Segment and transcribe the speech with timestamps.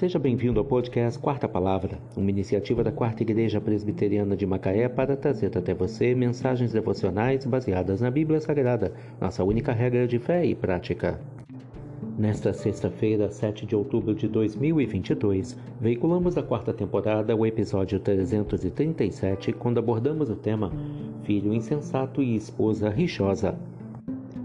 [0.00, 5.14] Seja bem-vindo ao podcast Quarta Palavra, uma iniciativa da Quarta Igreja Presbiteriana de Macaé para
[5.14, 10.54] trazer até você mensagens devocionais baseadas na Bíblia Sagrada, nossa única regra de fé e
[10.54, 11.20] prática.
[12.18, 19.80] Nesta sexta-feira, 7 de outubro de 2022, veiculamos a quarta temporada o episódio 337, quando
[19.80, 20.72] abordamos o tema
[21.24, 23.54] Filho Insensato e Esposa Rixosa.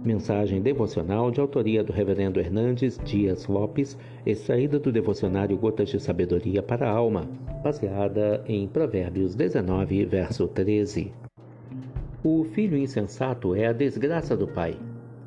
[0.05, 6.61] Mensagem devocional de autoria do Reverendo Hernandes Dias Lopes, extraída do devocionário Gotas de Sabedoria
[6.61, 7.27] para a Alma,
[7.63, 11.11] baseada em Provérbios 19, verso 13.
[12.23, 14.77] O filho insensato é a desgraça do pai,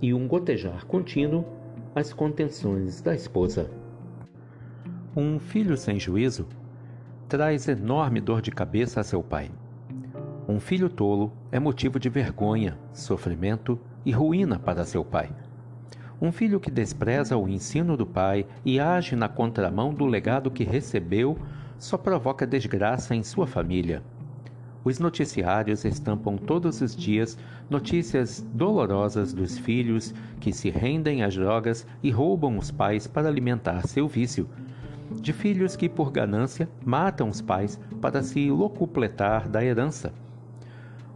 [0.00, 1.44] e um gotejar contínuo
[1.92, 3.68] as contenções da esposa.
[5.16, 6.46] Um filho sem juízo
[7.28, 9.50] traz enorme dor de cabeça a seu pai.
[10.50, 15.28] Um filho tolo é motivo de vergonha, sofrimento e ruína para seu pai.
[16.22, 20.64] Um filho que despreza o ensino do pai e age na contramão do legado que
[20.64, 21.36] recebeu
[21.78, 24.02] só provoca desgraça em sua família.
[24.82, 27.36] Os noticiários estampam todos os dias
[27.68, 33.86] notícias dolorosas dos filhos que se rendem às drogas e roubam os pais para alimentar
[33.86, 34.48] seu vício.
[35.20, 40.10] De filhos que, por ganância, matam os pais para se locupletar da herança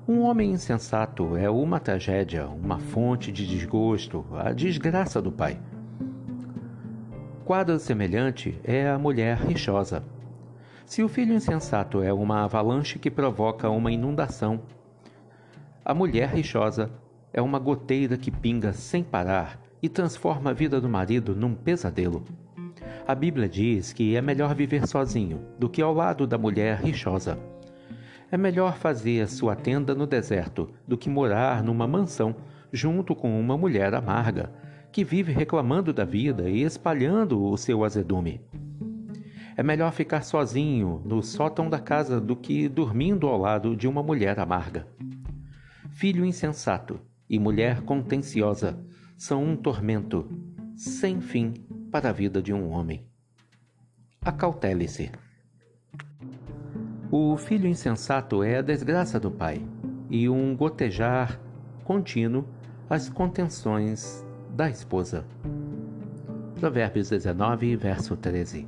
[0.07, 5.61] um homem insensato é uma tragédia, uma fonte de desgosto, a desgraça do pai.
[7.45, 10.05] Quadro semelhante é a mulher rixosa.
[10.85, 14.63] Se o filho insensato é uma avalanche que provoca uma inundação,
[15.85, 16.91] a mulher rixosa
[17.33, 22.25] é uma goteira que pinga sem parar e transforma a vida do marido num pesadelo.
[23.07, 27.39] A Bíblia diz que é melhor viver sozinho do que ao lado da mulher rixosa.
[28.33, 32.35] É melhor fazer a sua tenda no deserto do que morar numa mansão
[32.73, 34.51] junto com uma mulher amarga,
[34.91, 38.41] que vive reclamando da vida e espalhando o seu azedume.
[39.55, 44.03] É melhor ficar sozinho no sótão da casa do que dormindo ao lado de uma
[44.03, 44.87] mulher amarga.
[45.91, 46.99] Filho insensato
[47.29, 48.83] e mulher contenciosa
[49.15, 50.27] são um tormento
[50.75, 51.53] sem fim
[51.91, 53.07] para a vida de um homem.
[54.23, 55.11] Acautele-se.
[57.15, 59.63] O filho insensato é a desgraça do pai,
[60.09, 61.39] e um gotejar
[61.85, 62.43] contínuo
[62.89, 65.23] as contenções da esposa.
[66.59, 68.67] Provérbios 19, verso 13.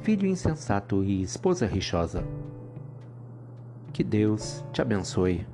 [0.00, 2.24] Filho insensato e esposa rixosa.
[3.92, 5.46] Que Deus te abençoe.